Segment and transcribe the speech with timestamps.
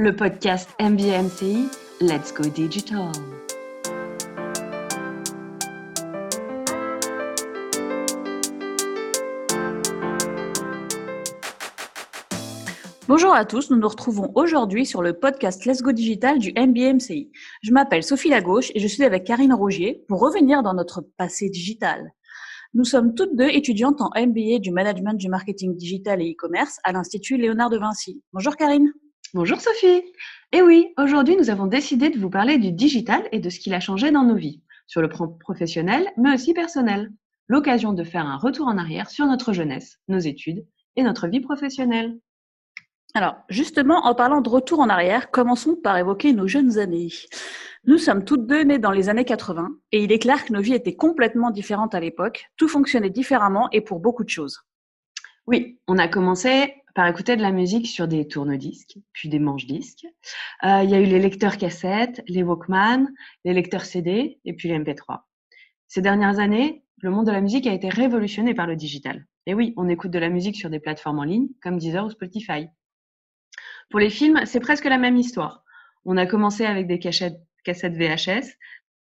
[0.00, 1.68] le podcast MBMCI
[2.00, 3.12] Let's Go Digital.
[13.06, 17.30] Bonjour à tous, nous nous retrouvons aujourd'hui sur le podcast Let's Go Digital du MBMCI.
[17.62, 21.50] Je m'appelle Sophie Lagauche et je suis avec Karine Rogier pour revenir dans notre passé
[21.50, 22.10] digital.
[22.72, 26.92] Nous sommes toutes deux étudiantes en MBA du Management du Marketing Digital et E-Commerce à
[26.92, 28.22] l'Institut Léonard de Vinci.
[28.32, 28.94] Bonjour Karine.
[29.32, 30.02] Bonjour Sophie.
[30.50, 33.72] Et oui, aujourd'hui nous avons décidé de vous parler du digital et de ce qu'il
[33.74, 37.12] a changé dans nos vies, sur le plan professionnel mais aussi personnel.
[37.46, 40.66] L'occasion de faire un retour en arrière sur notre jeunesse, nos études
[40.96, 42.18] et notre vie professionnelle.
[43.14, 47.12] Alors, justement, en parlant de retour en arrière, commençons par évoquer nos jeunes années.
[47.84, 50.60] Nous sommes toutes deux nées dans les années 80 et il est clair que nos
[50.60, 52.46] vies étaient complètement différentes à l'époque.
[52.56, 54.60] Tout fonctionnait différemment et pour beaucoup de choses.
[55.46, 60.06] Oui, on a commencé par écouter de la musique sur des tourne-disques, puis des manches-disques.
[60.64, 63.08] Euh, il y a eu les lecteurs cassettes, les Walkman,
[63.44, 65.20] les lecteurs CD et puis les MP3.
[65.88, 69.26] Ces dernières années, le monde de la musique a été révolutionné par le digital.
[69.46, 72.10] Et oui, on écoute de la musique sur des plateformes en ligne comme Deezer ou
[72.10, 72.68] Spotify.
[73.88, 75.64] Pour les films, c'est presque la même histoire.
[76.04, 78.54] On a commencé avec des cassettes VHS,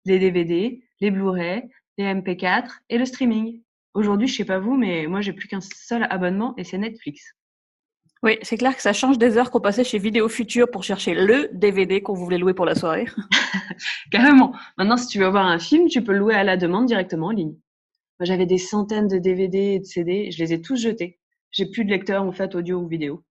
[0.04, 3.62] les DVD, les Blu-ray, les MP4 et le streaming.
[3.94, 7.34] Aujourd'hui, je sais pas vous, mais moi j'ai plus qu'un seul abonnement et c'est Netflix.
[8.22, 11.12] Oui, c'est clair que ça change des heures qu'on passait chez Vidéo Future pour chercher
[11.12, 13.06] le DVD qu'on voulait louer pour la soirée.
[14.12, 14.54] Carrément.
[14.78, 17.28] Maintenant, si tu veux voir un film, tu peux le louer à la demande directement
[17.28, 17.56] en ligne.
[18.20, 21.18] Moi, j'avais des centaines de DVD et de CD, je les ai tous jetés.
[21.50, 23.24] J'ai plus de lecteur en fait audio ou vidéo.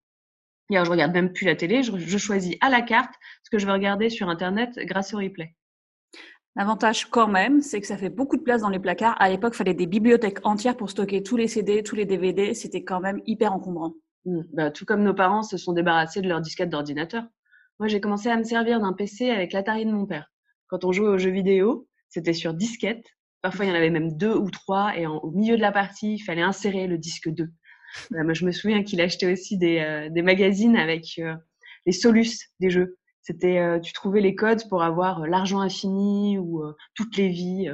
[0.68, 3.66] Hier, je regarde même plus la télé, je, choisis à la carte ce que je
[3.66, 5.54] veux regarder sur Internet grâce au replay.
[6.54, 9.16] L'avantage quand même, c'est que ça fait beaucoup de place dans les placards.
[9.18, 12.52] À l'époque, il fallait des bibliothèques entières pour stocker tous les CD, tous les DVD.
[12.52, 13.94] C'était quand même hyper encombrant.
[14.24, 14.40] Mmh.
[14.52, 17.24] Bah, tout comme nos parents se sont débarrassés de leur disquette d'ordinateur.
[17.78, 20.30] Moi, j'ai commencé à me servir d'un PC avec l'Atari de mon père.
[20.68, 23.06] Quand on jouait aux jeux vidéo, c'était sur disquette.
[23.40, 24.96] Parfois, il y en avait même deux ou trois.
[24.96, 27.50] Et au milieu de la partie, il fallait insérer le disque 2.
[28.10, 31.34] moi, je me souviens qu'il achetait aussi des, euh, des magazines avec euh,
[31.86, 32.98] les solus des jeux.
[33.22, 36.62] C'était, euh, tu trouvais les codes pour avoir l'argent infini ou
[36.94, 37.68] toutes les vies.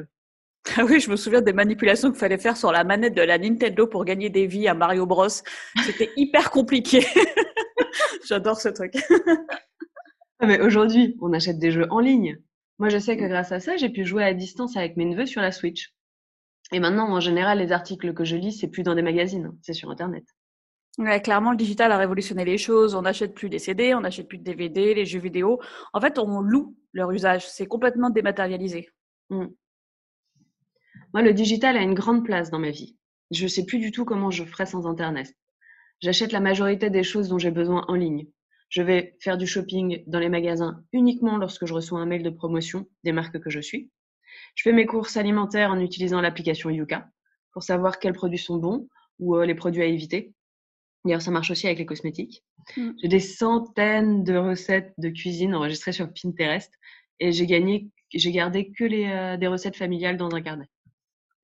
[0.77, 3.39] Ah oui, je me souviens des manipulations qu'il fallait faire sur la manette de la
[3.39, 5.29] Nintendo pour gagner des vies à Mario Bros.
[5.29, 7.05] C'était hyper compliqué.
[8.27, 8.93] J'adore ce truc.
[10.41, 12.39] Ah, mais aujourd'hui, on achète des jeux en ligne.
[12.79, 15.27] Moi, je sais que grâce à ça, j'ai pu jouer à distance avec mes neveux
[15.27, 15.93] sur la Switch.
[16.73, 19.57] Et maintenant, en général, les articles que je lis, c'est plus dans des magazines, hein,
[19.63, 20.25] c'est sur Internet.
[20.99, 22.95] Ouais, clairement, le digital a révolutionné les choses.
[22.95, 25.61] On n'achète plus des CD, on n'achète plus de DVD, les jeux vidéo.
[25.93, 27.49] En fait, on loue leur usage.
[27.49, 28.89] C'est complètement dématérialisé.
[29.31, 29.47] Mmh.
[31.15, 32.97] Moi, le digital a une grande place dans ma vie.
[33.31, 35.35] Je ne sais plus du tout comment je ferais sans Internet.
[36.01, 38.27] J'achète la majorité des choses dont j'ai besoin en ligne.
[38.69, 42.31] Je vais faire du shopping dans les magasins uniquement lorsque je reçois un mail de
[42.31, 43.91] promotion des marques que je suis.
[44.55, 47.09] Je fais mes courses alimentaires en utilisant l'application Yuka
[47.53, 50.35] pour savoir quels produits sont bons ou euh, les produits à éviter.
[51.05, 52.45] D'ailleurs, ça marche aussi avec les cosmétiques.
[52.77, 52.91] Mm.
[53.03, 56.73] J'ai des centaines de recettes de cuisine enregistrées sur Pinterest
[57.21, 60.69] et j'ai gardé que les, euh, des recettes familiales dans un carnet.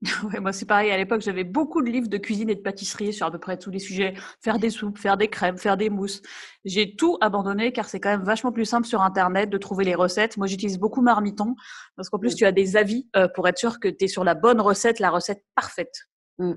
[0.25, 0.91] Ouais, moi c'est pareil.
[0.91, 3.56] À l'époque, j'avais beaucoup de livres de cuisine et de pâtisserie sur à peu près
[3.56, 4.15] tous les sujets.
[4.42, 6.22] Faire des soupes, faire des crèmes, faire des mousses.
[6.65, 9.94] J'ai tout abandonné car c'est quand même vachement plus simple sur Internet de trouver les
[9.94, 10.37] recettes.
[10.37, 11.54] Moi, j'utilise beaucoup Marmiton
[11.97, 14.25] parce qu'en plus, tu as des avis euh, pour être sûr que tu es sur
[14.25, 16.09] la bonne recette, la recette parfaite.
[16.38, 16.53] Mmh.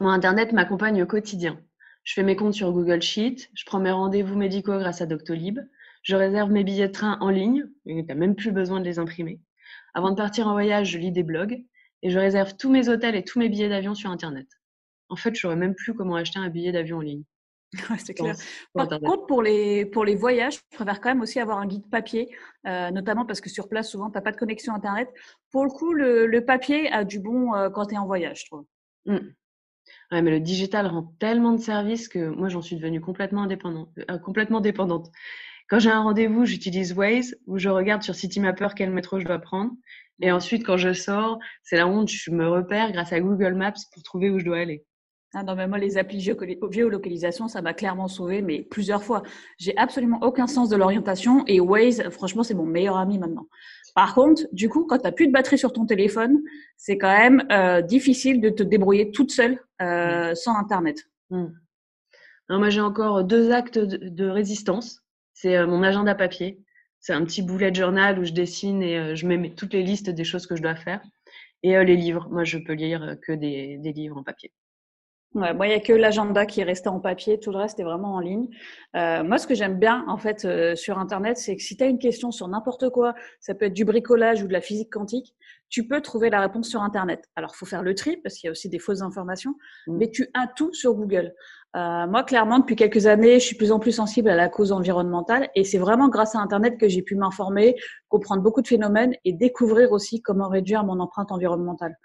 [0.00, 1.60] Moi, Internet m'accompagne au quotidien.
[2.02, 5.58] Je fais mes comptes sur Google Sheet, je prends mes rendez-vous médicaux grâce à Doctolib,
[6.02, 8.98] je réserve mes billets de train en ligne, tu n'as même plus besoin de les
[8.98, 9.40] imprimer.
[9.94, 11.64] Avant de partir en voyage, je lis des blogs
[12.04, 14.46] et je réserve tous mes hôtels et tous mes billets d'avion sur Internet.
[15.08, 17.24] En fait, je saurais même plus comment acheter un billet d'avion en ligne.
[17.98, 18.36] c'est clair.
[18.74, 21.88] Par contre, pour les, pour les voyages, je préfère quand même aussi avoir un guide
[21.90, 22.28] papier,
[22.66, 25.08] euh, notamment parce que sur place, souvent, tu n'as pas de connexion Internet.
[25.50, 28.46] Pour le coup, le, papier a du bon euh, quand tu es en voyage, je
[28.46, 28.66] trouve.
[29.06, 29.18] Mmh.
[30.12, 33.88] Ouais, mais le digital rend tellement de services que moi, j'en suis devenue complètement, indépendante,
[34.10, 35.10] euh, complètement dépendante.
[35.68, 39.38] Quand j'ai un rendez-vous, j'utilise Waze ou je regarde sur Citymapper quel métro je dois
[39.38, 39.72] prendre.
[40.20, 43.72] Et ensuite, quand je sors, c'est la honte, je me repère grâce à Google Maps
[43.92, 44.84] pour trouver où je dois aller.
[45.36, 49.24] Ah non, mais moi, les applis géolocalisation, ça m'a clairement sauvé, mais plusieurs fois.
[49.58, 53.48] J'ai absolument aucun sens de l'orientation et Waze, franchement, c'est mon meilleur ami maintenant.
[53.96, 56.40] Par contre, du coup, quand tu n'as plus de batterie sur ton téléphone,
[56.76, 60.34] c'est quand même euh, difficile de te débrouiller toute seule euh, mm.
[60.36, 61.02] sans Internet.
[61.30, 61.46] Mm.
[62.50, 65.03] moi, j'ai encore deux actes de résistance.
[65.34, 66.64] C'est euh, mon agenda papier
[67.04, 70.08] c'est un petit bullet journal où je dessine et euh, je mets toutes les listes
[70.08, 71.02] des choses que je dois faire.
[71.62, 74.50] Et euh, les livres, moi je peux lire que des, livres en papier.
[75.34, 77.80] Ouais, moi, il n'y a que l'agenda qui est resté en papier, tout le reste
[77.80, 78.48] est vraiment en ligne.
[78.94, 81.82] Euh, moi, ce que j'aime bien, en fait, euh, sur Internet, c'est que si tu
[81.82, 84.92] as une question sur n'importe quoi, ça peut être du bricolage ou de la physique
[84.92, 85.34] quantique,
[85.68, 87.28] tu peux trouver la réponse sur Internet.
[87.34, 89.56] Alors, il faut faire le tri, parce qu'il y a aussi des fausses informations,
[89.88, 89.96] mmh.
[89.96, 91.34] mais tu as tout sur Google.
[91.76, 94.70] Euh, moi, clairement, depuis quelques années, je suis plus en plus sensible à la cause
[94.70, 97.74] environnementale, et c'est vraiment grâce à Internet que j'ai pu m'informer,
[98.08, 101.96] comprendre beaucoup de phénomènes et découvrir aussi comment réduire mon empreinte environnementale.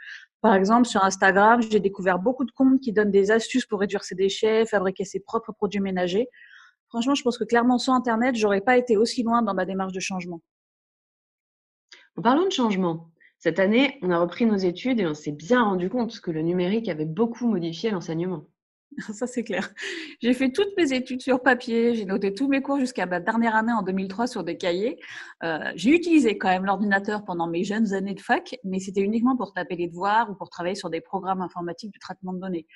[0.42, 4.04] Par exemple, sur Instagram, j'ai découvert beaucoup de comptes qui donnent des astuces pour réduire
[4.04, 6.30] ses déchets, fabriquer ses propres produits ménagers.
[6.88, 9.94] Franchement, je pense que clairement, sans Internet, j'aurais pas été aussi loin dans ma démarche
[9.94, 10.42] de changement.
[12.18, 15.63] En parlant de changement, cette année, on a repris nos études et on s'est bien
[15.63, 18.45] rendu compte que le numérique avait beaucoup modifié l'enseignement.
[19.13, 19.69] Ça, c'est clair.
[20.21, 23.56] J'ai fait toutes mes études sur papier, j'ai noté tous mes cours jusqu'à ma dernière
[23.56, 25.00] année en 2003 sur des cahiers.
[25.44, 29.38] Euh, j'ai utilisé quand même l'ordinateur pendant mes jeunes années de fac, mais c'était uniquement
[29.38, 32.68] pour taper les devoirs ou pour travailler sur des programmes informatiques de traitement de données.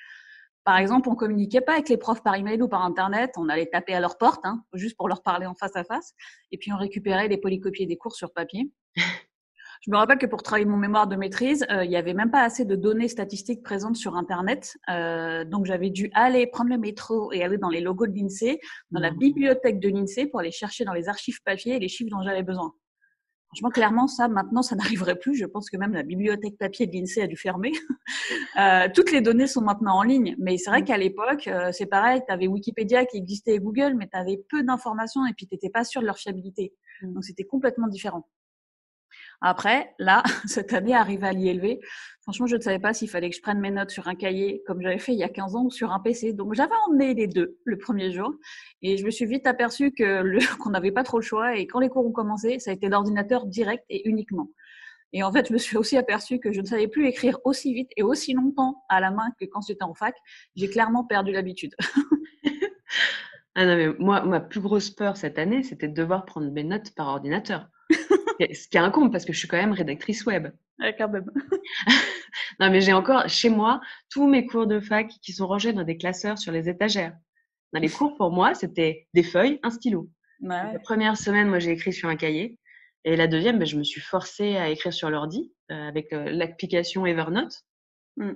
[0.64, 3.66] Par exemple, on communiquait pas avec les profs par email ou par internet, on allait
[3.66, 6.14] taper à leur porte, hein, juste pour leur parler en face à face,
[6.52, 8.70] et puis on récupérait les polycopiés des cours sur papier.
[9.86, 12.30] Je me rappelle que pour travailler mon mémoire de maîtrise, euh, il n'y avait même
[12.30, 14.78] pas assez de données statistiques présentes sur Internet.
[14.88, 18.60] Euh, donc, j'avais dû aller prendre le métro et aller dans les logos de l'INSEE,
[18.92, 19.18] dans la mmh.
[19.18, 22.72] bibliothèque de l'INSEE pour aller chercher dans les archives papier les chiffres dont j'avais besoin.
[23.48, 25.34] Franchement, clairement, ça, maintenant, ça n'arriverait plus.
[25.34, 27.72] Je pense que même la bibliothèque papier de l'INSEE a dû fermer.
[28.58, 30.34] euh, toutes les données sont maintenant en ligne.
[30.38, 30.84] Mais c'est vrai mmh.
[30.86, 34.42] qu'à l'époque, euh, c'est pareil, tu avais Wikipédia qui existait et Google, mais tu avais
[34.48, 36.72] peu d'informations et puis tu n'étais pas sûr de leur fiabilité.
[37.02, 37.12] Mmh.
[37.12, 38.26] Donc, c'était complètement différent.
[39.46, 41.78] Après, là, cette année, arrivé à l'ILV,
[42.22, 44.62] franchement, je ne savais pas s'il fallait que je prenne mes notes sur un cahier,
[44.66, 46.32] comme j'avais fait il y a 15 ans, ou sur un PC.
[46.32, 48.32] Donc, j'avais emmené les deux le premier jour.
[48.80, 50.22] Et je me suis vite aperçue que
[50.58, 51.56] qu'on n'avait pas trop le choix.
[51.58, 54.48] Et quand les cours ont commencé, ça a été l'ordinateur direct et uniquement.
[55.12, 57.74] Et en fait, je me suis aussi aperçue que je ne savais plus écrire aussi
[57.74, 60.16] vite et aussi longtemps à la main que quand j'étais en fac.
[60.56, 61.74] J'ai clairement perdu l'habitude.
[63.56, 66.64] ah non, mais moi, ma plus grosse peur cette année, c'était de devoir prendre mes
[66.64, 67.68] notes par ordinateur.
[68.40, 70.48] Ce qui est incombe parce que je suis quand même rédactrice web.
[70.98, 71.30] quand même.
[72.60, 75.84] non, mais j'ai encore chez moi tous mes cours de fac qui sont rangés dans
[75.84, 77.16] des classeurs sur les étagères.
[77.72, 80.08] Dans les cours, pour moi, c'était des feuilles, un stylo.
[80.40, 82.58] La première semaine, moi, j'ai écrit sur un cahier.
[83.04, 86.30] Et la deuxième, ben, je me suis forcée à écrire sur l'ordi euh, avec euh,
[86.30, 87.64] l'application Evernote.
[88.16, 88.32] Mm.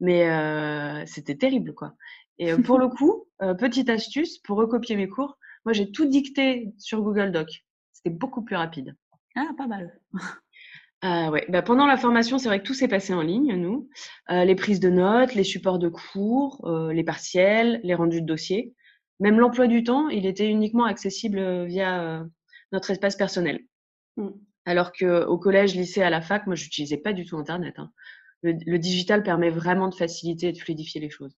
[0.00, 1.94] Mais euh, c'était terrible, quoi.
[2.38, 3.26] Et pour le coup,
[3.58, 7.64] petite astuce, pour recopier mes cours, moi, j'ai tout dicté sur Google Doc.
[7.92, 8.94] C'était beaucoup plus rapide.
[9.36, 10.00] Ah, pas mal.
[11.04, 11.44] Euh, ouais.
[11.50, 13.88] Bah, pendant la formation, c'est vrai que tout s'est passé en ligne, nous.
[14.30, 18.26] Euh, les prises de notes, les supports de cours, euh, les partiels, les rendus de
[18.26, 18.74] dossiers.
[19.20, 22.24] Même l'emploi du temps, il était uniquement accessible via
[22.72, 23.60] notre espace personnel.
[24.16, 24.30] Mm.
[24.64, 27.74] Alors qu'au collège, lycée, à la fac, moi, j'utilisais pas du tout Internet.
[27.78, 27.92] Hein.
[28.42, 31.36] le, digital permet vraiment de faciliter et de fluidifier les choses.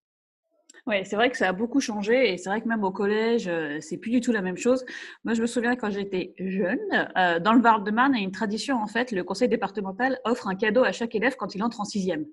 [0.89, 3.47] Oui, c'est vrai que ça a beaucoup changé et c'est vrai que même au collège,
[3.47, 4.87] euh, c'est plus du tout la même chose.
[5.23, 6.79] Moi, je me souviens quand j'étais jeune,
[7.19, 10.49] euh, dans le Val-de-Marne, il y a une tradition en fait, le conseil départemental offre
[10.49, 12.25] un cadeau à chaque élève quand il entre en sixième.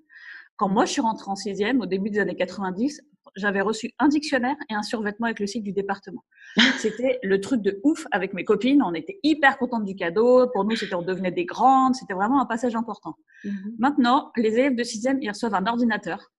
[0.56, 3.02] Quand moi, je suis rentrée en sixième, au début des années 90,
[3.36, 6.24] j'avais reçu un dictionnaire et un survêtement avec le site du département.
[6.78, 8.82] C'était le truc de ouf avec mes copines.
[8.82, 10.48] On était hyper contentes du cadeau.
[10.54, 11.94] Pour nous, c'était on devenait des grandes.
[11.94, 13.16] C'était vraiment un passage important.
[13.44, 13.74] Mhm.
[13.78, 16.32] Maintenant, les élèves de sixième, ils reçoivent un ordinateur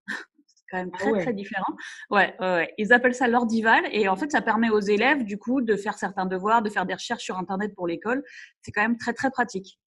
[0.70, 1.74] quand même ah très très différent.
[2.10, 5.62] Ouais, ouais, ils appellent ça l'ordival et en fait ça permet aux élèves du coup
[5.62, 8.24] de faire certains devoirs, de faire des recherches sur internet pour l'école.
[8.62, 9.80] C'est quand même très très pratique.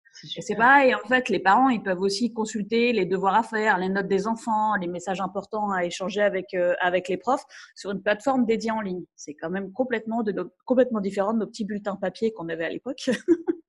[0.41, 3.89] C'est pareil, en fait, les parents, ils peuvent aussi consulter les devoirs à faire, les
[3.89, 7.45] notes des enfants, les messages importants à échanger avec euh, avec les profs
[7.75, 9.03] sur une plateforme dédiée en ligne.
[9.15, 12.69] C'est quand même complètement de complètement différent de nos petits bulletins papier qu'on avait à
[12.69, 13.09] l'époque.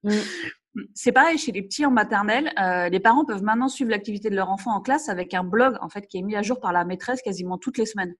[0.03, 0.11] Mmh.
[0.95, 2.53] C'est pareil chez les petits en maternelle.
[2.59, 5.77] Euh, les parents peuvent maintenant suivre l'activité de leur enfant en classe avec un blog
[5.81, 8.15] en fait qui est mis à jour par la maîtresse quasiment toutes les semaines.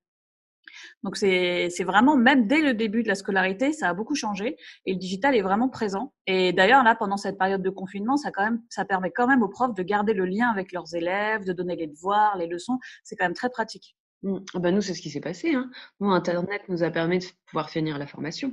[1.03, 4.93] Donc c'est vraiment même dès le début de la scolarité, ça a beaucoup changé et
[4.93, 6.13] le digital est vraiment présent.
[6.27, 9.43] Et d'ailleurs là, pendant cette période de confinement, ça quand même ça permet quand même
[9.43, 12.79] aux profs de garder le lien avec leurs élèves, de donner les devoirs, les leçons.
[13.05, 13.97] C'est quand même très pratique.
[14.23, 15.55] Bah nous c'est ce qui s'est passé.
[15.55, 15.71] Hein.
[15.99, 18.53] Nous Internet nous a permis de pouvoir finir la formation.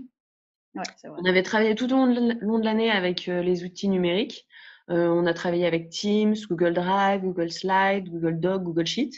[1.06, 4.48] On avait travaillé tout au long de l'année avec euh, les outils numériques.
[4.90, 9.12] Euh, on a travaillé avec Teams, Google Drive, Google Slide, Google Doc, Google Sheet.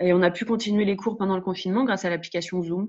[0.00, 2.88] Et on a pu continuer les cours pendant le confinement grâce à l'application Zoom.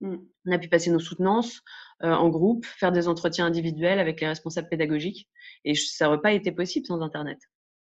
[0.00, 0.16] Mm.
[0.46, 1.62] On a pu passer nos soutenances
[2.02, 5.28] euh, en groupe, faire des entretiens individuels avec les responsables pédagogiques.
[5.64, 7.38] Et ça n'aurait pas été possible sans Internet.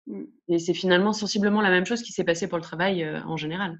[0.06, 0.24] Mm.
[0.48, 3.78] Et c'est finalement sensiblement la même chose qui s'est passé pour le travail en général.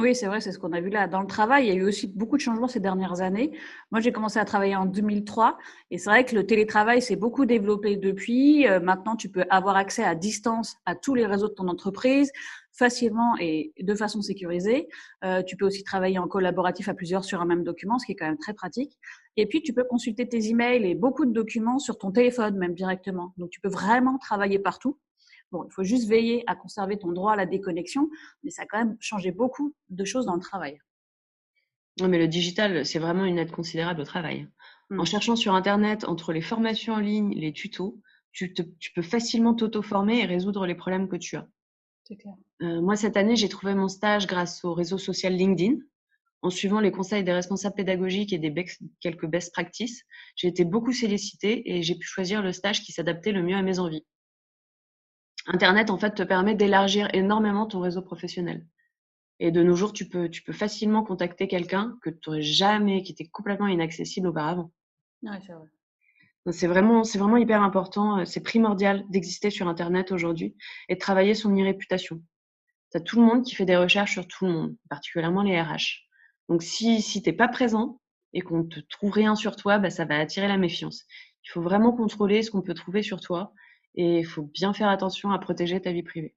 [0.00, 1.06] Oui, c'est vrai, c'est ce qu'on a vu là.
[1.06, 3.52] Dans le travail, il y a eu aussi beaucoup de changements ces dernières années.
[3.90, 5.58] Moi, j'ai commencé à travailler en 2003
[5.90, 8.66] et c'est vrai que le télétravail s'est beaucoup développé depuis.
[8.66, 12.32] Euh, maintenant, tu peux avoir accès à distance à tous les réseaux de ton entreprise
[12.72, 14.88] facilement et de façon sécurisée.
[15.24, 18.12] Euh, tu peux aussi travailler en collaboratif à plusieurs sur un même document, ce qui
[18.12, 18.98] est quand même très pratique.
[19.36, 22.74] Et puis, tu peux consulter tes emails et beaucoup de documents sur ton téléphone, même
[22.74, 23.34] directement.
[23.36, 24.98] Donc, tu peux vraiment travailler partout.
[25.52, 28.08] Bon, il faut juste veiller à conserver ton droit à la déconnexion,
[28.42, 30.78] mais ça a quand même changé beaucoup de choses dans le travail.
[32.00, 34.48] Non, mais le digital, c'est vraiment une aide considérable au travail.
[34.90, 35.06] En mmh.
[35.06, 38.00] cherchant sur Internet, entre les formations en ligne, les tutos,
[38.32, 38.52] tu,
[38.94, 41.48] peux facilement t'auto-former et résoudre les problèmes que tu as.
[42.04, 42.34] C'est clair.
[42.62, 45.76] Euh, moi, cette année, j'ai trouvé mon stage grâce au réseau social LinkedIn.
[46.42, 48.54] En suivant les conseils des responsables pédagogiques et des
[49.00, 50.04] quelques best practices,
[50.36, 53.62] j'ai été beaucoup sollicitée et j'ai pu choisir le stage qui s'adaptait le mieux à
[53.62, 54.06] mes envies.
[55.46, 58.66] Internet, en fait, te permet d'élargir énormément ton réseau professionnel.
[59.38, 63.02] Et de nos jours, tu peux, tu peux facilement contacter quelqu'un que tu n'aurais jamais,
[63.02, 64.70] qui était complètement inaccessible auparavant.
[66.50, 68.18] c'est vraiment, c'est vraiment hyper important.
[68.18, 70.56] Euh, c'est primordial d'exister sur Internet aujourd'hui
[70.88, 72.22] et de travailler son e-réputation.
[72.90, 75.60] Tu as tout le monde qui fait des recherches sur tout le monde, particulièrement les
[75.60, 76.06] RH.
[76.48, 78.00] Donc, si, si t'es pas présent
[78.32, 81.04] et qu'on te trouve rien sur toi, bah, ça va attirer la méfiance.
[81.44, 83.54] Il faut vraiment contrôler ce qu'on peut trouver sur toi
[83.94, 86.34] et il faut bien faire attention à protéger ta vie privée.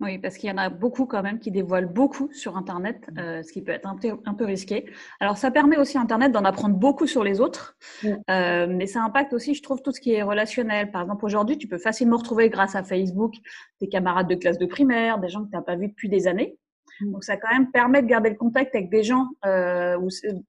[0.00, 3.18] Oui, parce qu'il y en a beaucoup quand même qui dévoilent beaucoup sur Internet, mmh.
[3.18, 4.84] euh, ce qui peut être un peu, un peu, risqué.
[5.20, 8.08] Alors, ça permet aussi Internet d'en apprendre beaucoup sur les autres, mmh.
[8.30, 10.90] euh, mais ça impacte aussi, je trouve, tout ce qui est relationnel.
[10.90, 13.36] Par exemple, aujourd'hui, tu peux facilement retrouver grâce à Facebook
[13.78, 16.26] tes camarades de classe de primaire, des gens que tu n'as pas vus depuis des
[16.26, 16.58] années.
[17.00, 19.96] Donc ça quand même permet de garder le contact avec des gens euh,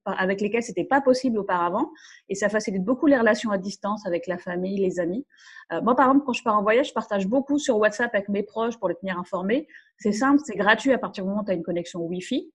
[0.04, 1.90] avec lesquels c'était pas possible auparavant,
[2.28, 5.26] et ça facilite beaucoup les relations à distance avec la famille, les amis.
[5.72, 8.28] Euh, moi par exemple, quand je pars en voyage, je partage beaucoup sur WhatsApp avec
[8.28, 9.68] mes proches pour les tenir informés.
[9.98, 12.50] C'est simple, c'est gratuit à partir du moment où tu as une connexion Wi-Fi.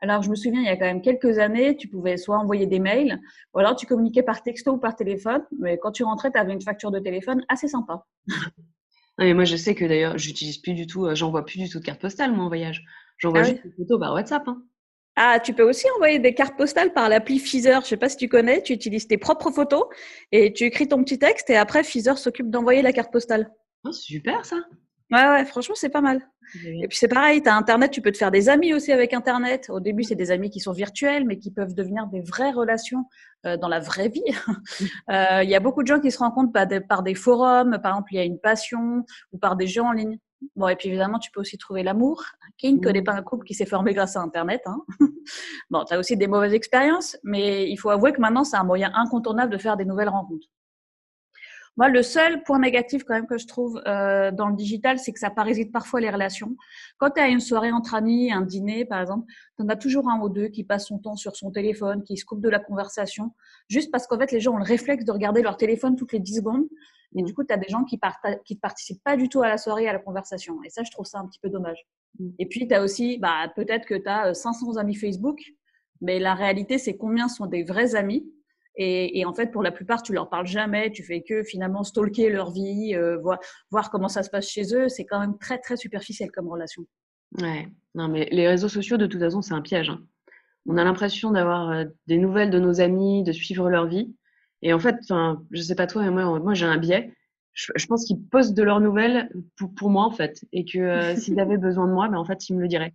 [0.00, 2.66] Alors, je me souviens, il y a quand même quelques années, tu pouvais soit envoyer
[2.66, 3.20] des mails,
[3.54, 6.52] ou alors tu communiquais par texto ou par téléphone, mais quand tu rentrais, tu avais
[6.52, 8.04] une facture de téléphone assez sympa.
[9.16, 11.68] Non, mais moi, je sais que d'ailleurs, j'utilise plus du tout, euh, j'envoie plus du
[11.68, 12.84] tout de carte postale, moi, en voyage.
[13.18, 14.42] J'envoie ah juste des photos par WhatsApp.
[14.46, 14.62] Hein.
[15.16, 17.82] Ah, tu peux aussi envoyer des cartes postales par l'appli Feezer.
[17.82, 18.62] Je sais pas si tu connais.
[18.62, 19.84] Tu utilises tes propres photos
[20.32, 23.50] et tu écris ton petit texte et après Feezer s'occupe d'envoyer la carte postale.
[23.84, 24.56] Oh, super ça.
[25.12, 26.26] Ouais, ouais, franchement, c'est pas mal.
[26.64, 29.12] Et puis c'est pareil, tu as Internet, tu peux te faire des amis aussi avec
[29.12, 29.70] Internet.
[29.70, 33.04] Au début, c'est des amis qui sont virtuels, mais qui peuvent devenir des vraies relations
[33.46, 34.24] euh, dans la vraie vie.
[35.10, 37.78] Euh, il y a beaucoup de gens qui se rencontrent par des, par des forums,
[37.82, 40.18] par exemple, il y a une passion, ou par des jeux en ligne.
[40.56, 42.22] Bon, et puis évidemment, tu peux aussi trouver l'amour.
[42.56, 44.80] Qui ne connaît pas un couple qui s'est formé grâce à Internet hein
[45.70, 48.64] Bon, tu as aussi des mauvaises expériences, mais il faut avouer que maintenant, c'est un
[48.64, 50.46] moyen incontournable de faire des nouvelles rencontres.
[51.76, 55.12] Moi, le seul point négatif quand même que je trouve euh, dans le digital, c'est
[55.12, 56.56] que ça parasite parfois les relations.
[56.98, 59.26] Quand tu as une soirée entre amis, un dîner par exemple,
[59.56, 62.16] tu en as toujours un ou deux qui passe son temps sur son téléphone, qui
[62.16, 63.32] se coupe de la conversation,
[63.68, 66.20] juste parce qu'en fait, les gens ont le réflexe de regarder leur téléphone toutes les
[66.20, 66.68] 10 secondes.
[67.16, 69.48] Et du coup, tu as des gens qui ne qui participent pas du tout à
[69.48, 70.60] la soirée, à la conversation.
[70.64, 71.86] Et ça, je trouve ça un petit peu dommage.
[72.18, 72.30] Mm.
[72.38, 75.40] Et puis, tu as aussi, bah, peut-être que tu as 500 amis Facebook,
[76.00, 78.26] mais la réalité, c'est combien sont des vrais amis
[78.76, 82.28] et, en fait, pour la plupart, tu leur parles jamais, tu fais que finalement stalker
[82.28, 83.38] leur vie, euh, voir,
[83.70, 84.88] voir comment ça se passe chez eux.
[84.88, 86.84] C'est quand même très, très superficiel comme relation.
[87.40, 89.90] Ouais, non, mais les réseaux sociaux, de toute façon, c'est un piège.
[89.90, 90.00] Hein.
[90.66, 94.12] On a l'impression d'avoir euh, des nouvelles de nos amis, de suivre leur vie.
[94.62, 94.96] Et en fait,
[95.50, 97.12] je sais pas toi, mais moi, moi j'ai un biais.
[97.52, 100.44] Je, pense qu'ils postent de leurs nouvelles pour, pour, moi, en fait.
[100.52, 102.94] Et que euh, s'ils avaient besoin de moi, ben, en fait, ils me le diraient.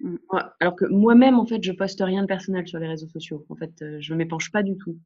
[0.00, 0.16] Mm.
[0.60, 3.44] Alors que moi-même, en fait, je poste rien de personnel sur les réseaux sociaux.
[3.50, 4.96] En fait, je ne m'épanche pas du tout.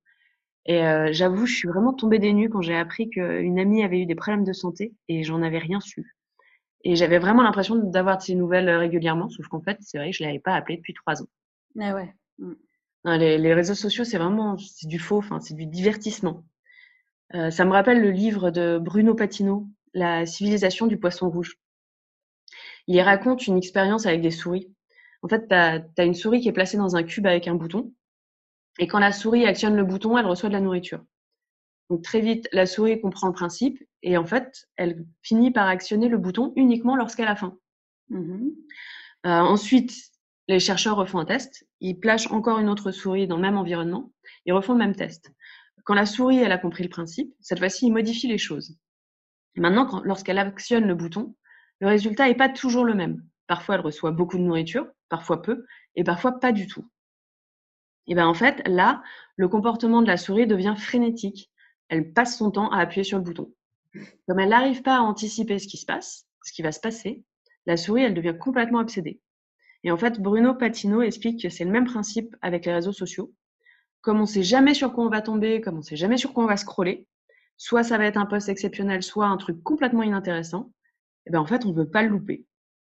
[0.66, 4.00] Et euh, j'avoue, je suis vraiment tombée des nues quand j'ai appris qu'une amie avait
[4.00, 6.16] eu des problèmes de santé et j'en avais rien su.
[6.84, 10.10] Et j'avais vraiment l'impression d'avoir de ces nouvelles euh, régulièrement, sauf qu'en fait, c'est vrai
[10.10, 11.28] que je l'avais pas appelée depuis trois ans.
[11.80, 12.14] Ah ouais.
[12.38, 12.54] Mm.
[13.04, 16.44] les, les, réseaux sociaux, c'est vraiment c'est du faux, enfin c'est du divertissement.
[17.34, 21.56] Euh, ça me rappelle le livre de Bruno Patino, La civilisation du poisson rouge.
[22.86, 24.72] Il y raconte une expérience avec des souris.
[25.22, 27.54] En fait, tu as, as, une souris qui est placée dans un cube avec un
[27.54, 27.92] bouton.
[28.78, 31.04] Et quand la souris actionne le bouton, elle reçoit de la nourriture.
[31.90, 36.08] Donc très vite, la souris comprend le principe et en fait, elle finit par actionner
[36.08, 37.56] le bouton uniquement lorsqu'elle a faim.
[38.08, 38.50] Mmh
[39.24, 39.92] euh, ensuite,
[40.48, 41.64] les chercheurs refont un test.
[41.80, 44.10] Ils plagent encore une autre souris dans le même environnement.
[44.46, 45.30] Ils refont le même test.
[45.84, 48.76] Quand la souris, elle a compris le principe, cette fois-ci, ils modifient les choses.
[49.54, 51.36] maintenant, lorsqu'elle actionne le bouton,
[51.80, 53.22] le résultat n'est pas toujours le même.
[53.46, 56.88] Parfois, elle reçoit beaucoup de nourriture, parfois peu, et parfois pas du tout.
[58.06, 59.02] Et ben en fait, là,
[59.36, 61.50] le comportement de la souris devient frénétique.
[61.88, 63.52] Elle passe son temps à appuyer sur le bouton.
[64.26, 67.22] Comme elle n'arrive pas à anticiper ce qui se passe, ce qui va se passer,
[67.66, 69.20] la souris, elle devient complètement obsédée.
[69.84, 73.32] Et en fait, Bruno Patino explique que c'est le même principe avec les réseaux sociaux.
[74.00, 76.44] Comme on sait jamais sur quoi on va tomber, comme on sait jamais sur quoi
[76.44, 77.06] on va scroller,
[77.56, 80.72] soit ça va être un post exceptionnel, soit un truc complètement inintéressant,
[81.26, 82.44] et ben en fait, on ne veut pas le louper.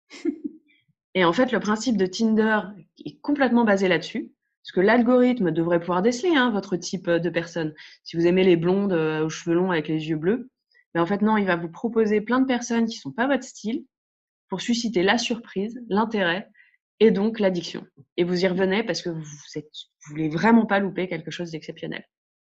[1.14, 2.62] et en fait, le principe de Tinder
[3.06, 4.32] est complètement basé là-dessus.
[4.66, 7.76] Parce que l'algorithme devrait pouvoir déceler hein, votre type de personne.
[8.04, 10.50] Si vous aimez les blondes euh, aux cheveux longs avec les yeux bleus,
[10.96, 13.44] mais en fait non, il va vous proposer plein de personnes qui sont pas votre
[13.44, 13.86] style
[14.50, 16.50] pour susciter la surprise, l'intérêt
[17.00, 17.86] et donc l'addiction.
[18.18, 19.62] Et vous y revenez parce que vous, vous
[20.10, 22.04] voulez vraiment pas louper quelque chose d'exceptionnel.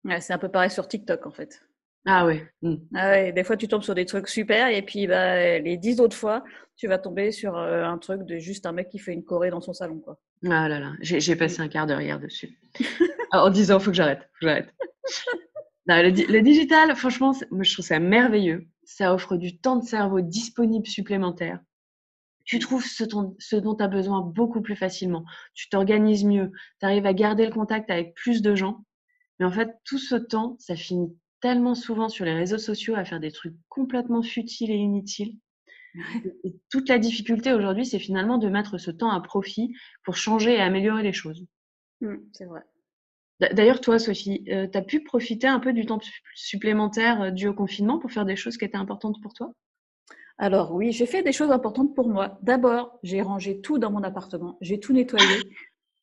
[0.03, 1.61] Ouais, c'est un peu pareil sur TikTok en fait.
[2.05, 2.45] Ah ouais.
[2.61, 2.75] Mmh.
[2.95, 3.31] Ah ouais.
[3.31, 6.43] Des fois, tu tombes sur des trucs super et puis bah, les dix autres fois,
[6.75, 9.49] tu vas tomber sur euh, un truc de juste un mec qui fait une choré
[9.51, 9.99] dans son salon.
[9.99, 10.19] Quoi.
[10.49, 12.57] Ah là là, j'ai passé un quart d'heure hier dessus.
[13.31, 14.73] en disant, faut que j'arrête, faut que j'arrête.
[15.87, 18.67] le, digital, franchement, moi, je trouve ça merveilleux.
[18.83, 21.59] Ça offre du temps de cerveau disponible supplémentaire.
[22.43, 23.03] Tu trouves ce,
[23.37, 25.25] ce dont tu as besoin beaucoup plus facilement.
[25.53, 26.51] Tu t'organises mieux.
[26.79, 28.83] Tu arrives à garder le contact avec plus de gens.
[29.39, 33.05] Mais en fait, tout ce temps, ça finit tellement souvent sur les réseaux sociaux à
[33.05, 35.37] faire des trucs complètement futiles et inutiles.
[36.43, 40.53] Et toute la difficulté aujourd'hui, c'est finalement de mettre ce temps à profit pour changer
[40.53, 41.45] et améliorer les choses.
[42.01, 42.61] Mmh, c'est vrai.
[43.53, 45.99] D'ailleurs, toi, Sophie, euh, tu as pu profiter un peu du temps
[46.35, 49.51] supplémentaire euh, dû au confinement pour faire des choses qui étaient importantes pour toi?
[50.37, 52.39] Alors oui, j'ai fait des choses importantes pour moi.
[52.43, 55.25] D'abord, j'ai rangé tout dans mon appartement, j'ai tout nettoyé.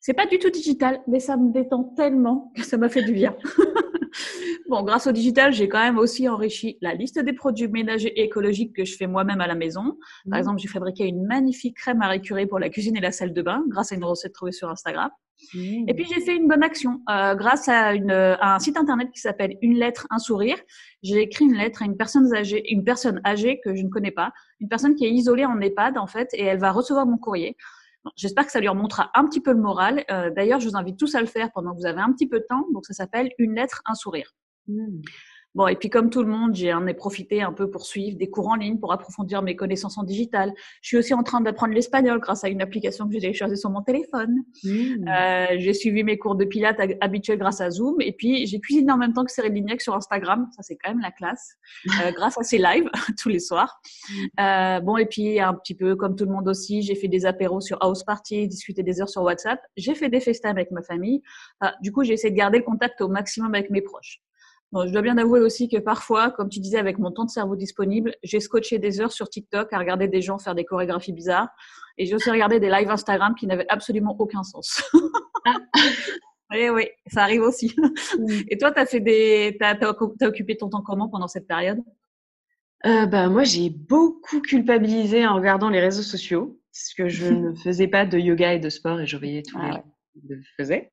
[0.00, 3.12] C'est pas du tout digital, mais ça me détend tellement que ça m'a fait du
[3.12, 3.36] bien.
[4.68, 8.76] Bon, grâce au digital, j'ai quand même aussi enrichi la liste des produits ménagers écologiques
[8.76, 9.96] que je fais moi-même à la maison.
[10.28, 10.40] Par mmh.
[10.40, 13.40] exemple, j'ai fabriqué une magnifique crème à récurer pour la cuisine et la salle de
[13.40, 15.10] bain grâce à une recette trouvée sur Instagram.
[15.54, 15.88] Mmh.
[15.88, 19.08] Et puis j'ai fait une bonne action euh, grâce à, une, à, un site internet
[19.10, 20.58] qui s'appelle Une lettre, un sourire.
[21.02, 24.10] J'ai écrit une lettre à une personne âgée, une personne âgée que je ne connais
[24.10, 27.16] pas, une personne qui est isolée en EHPAD en fait, et elle va recevoir mon
[27.16, 27.56] courrier.
[28.16, 30.04] J'espère que ça lui remontera un petit peu le moral.
[30.10, 32.28] Euh, D'ailleurs, je vous invite tous à le faire pendant que vous avez un petit
[32.28, 32.66] peu de temps.
[32.74, 34.34] Donc, ça s'appelle Une lettre, un sourire.
[34.68, 35.00] Mmh.
[35.54, 38.28] Bon, et puis comme tout le monde, j'en ai profité un peu pour suivre des
[38.28, 40.52] cours en ligne, pour approfondir mes connaissances en digital.
[40.82, 43.70] Je suis aussi en train d'apprendre l'espagnol grâce à une application que j'ai téléchargée sur
[43.70, 44.36] mon téléphone.
[44.62, 45.08] Mmh.
[45.08, 47.96] Euh, j'ai suivi mes cours de pilates habituels grâce à Zoom.
[48.00, 50.48] Et puis, j'ai cuisiné en même temps que Cyril Lignac sur Instagram.
[50.54, 51.56] Ça, c'est quand même la classe.
[51.86, 52.88] Euh, grâce à ses lives
[53.20, 53.80] tous les soirs.
[54.10, 54.40] Mmh.
[54.40, 57.24] Euh, bon, et puis, un petit peu comme tout le monde aussi, j'ai fait des
[57.24, 59.60] apéros sur House Party, discuté des heures sur WhatsApp.
[59.76, 61.22] J'ai fait des festins avec ma famille.
[61.82, 64.20] du coup, j'ai essayé de garder le contact au maximum avec mes proches
[64.72, 67.56] je dois bien avouer aussi que parfois, comme tu disais, avec mon temps de cerveau
[67.56, 71.48] disponible, j'ai scotché des heures sur TikTok à regarder des gens faire des chorégraphies bizarres.
[71.96, 74.82] Et j'ai aussi regardé des lives Instagram qui n'avaient absolument aucun sens.
[76.50, 77.74] oui, oui, ça arrive aussi.
[78.48, 79.56] Et toi, tu as, fait des...
[79.60, 81.80] As, as, occupé ton temps comment pendant cette période?
[82.86, 87.54] Euh, bah, Moi, j'ai beaucoup culpabilisé en regardant les réseaux sociaux, parce que je ne
[87.54, 90.20] faisais pas de yoga et de sport et je voyais tous ah les gens qui
[90.28, 90.92] le faisaient.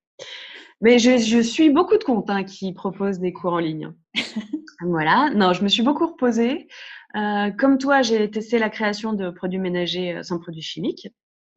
[0.82, 3.94] Mais je, je, suis beaucoup de comptes hein, qui proposent des cours en ligne.
[4.82, 5.30] voilà.
[5.34, 6.68] Non, je me suis beaucoup reposée.
[7.16, 11.08] Euh, comme toi, j'ai testé la création de produits ménagers euh, sans produits chimiques,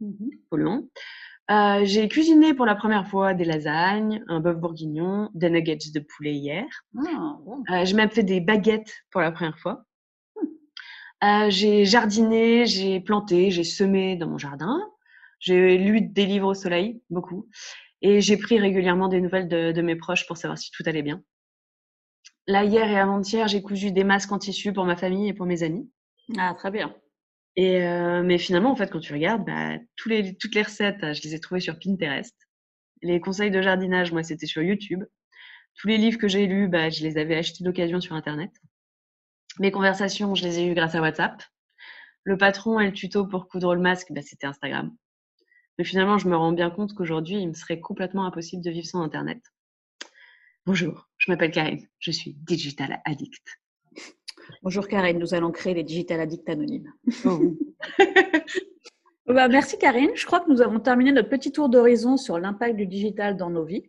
[0.01, 0.85] mmh polluants.
[1.51, 6.01] Euh, j'ai cuisiné pour la première fois des lasagnes, un bœuf bourguignon, des nuggets de
[6.01, 6.67] poulet hier.
[6.99, 7.39] Ah,
[7.71, 9.85] euh, j'ai même fait des baguettes pour la première fois.
[11.25, 14.79] Euh, j'ai jardiné, j'ai planté, j'ai semé dans mon jardin.
[15.41, 17.49] J'ai lu des livres au soleil, beaucoup.
[18.03, 21.23] Et j'ai pris régulièrement des nouvelles de, mes proches pour savoir si tout allait bien.
[22.47, 25.47] Là, hier et avant-hier, j'ai cousu des masques en tissu pour ma famille et pour
[25.47, 25.91] mes amis.
[26.39, 26.95] Ah, très bien.
[27.57, 31.13] Et euh, mais finalement, en fait, quand tu regardes, bah, tous les, toutes les recettes,
[31.13, 32.35] je les ai trouvées sur Pinterest.
[33.03, 35.05] Les conseils de jardinage, moi, c'était sur YouTube.
[35.75, 38.51] Tous les livres que j'ai lus, bah, je les avais achetés d'occasion sur Internet.
[39.59, 41.43] Mes conversations, je les ai eues grâce à WhatsApp.
[42.25, 44.95] Le patron et le tuto pour coudre le masque, bah, c'était Instagram.
[45.79, 48.87] Mais finalement, je me rends bien compte qu'aujourd'hui, il me serait complètement impossible de vivre
[48.87, 49.41] sans Internet.
[50.67, 53.47] Bonjour, je m'appelle Karine, je suis Digital Addict.
[54.63, 56.93] Bonjour Karine, nous allons créer les Digital Addicts anonymes.
[57.25, 57.55] Oh
[59.27, 62.77] bah, merci Karine, je crois que nous avons terminé notre petit tour d'horizon sur l'impact
[62.77, 63.89] du digital dans nos vies.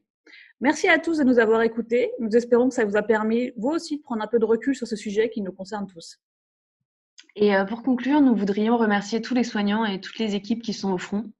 [0.62, 2.12] Merci à tous de nous avoir écoutés.
[2.20, 4.76] Nous espérons que ça vous a permis, vous aussi, de prendre un peu de recul
[4.76, 6.20] sur ce sujet qui nous concerne tous.
[7.36, 10.74] Et euh, pour conclure, nous voudrions remercier tous les soignants et toutes les équipes qui
[10.74, 11.32] sont au front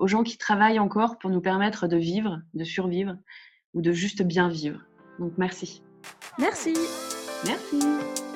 [0.00, 3.16] aux gens qui travaillent encore pour nous permettre de vivre, de survivre
[3.74, 4.80] ou de juste bien vivre.
[5.20, 5.82] Donc merci.
[6.38, 6.74] Merci.
[7.46, 8.29] Merci.